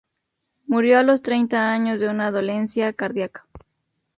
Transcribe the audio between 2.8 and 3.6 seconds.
cardíaca.